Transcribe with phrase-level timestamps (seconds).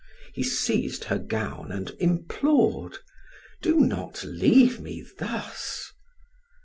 [0.33, 2.97] He seized her gown and implored:
[3.61, 5.91] "Do not leave me thus."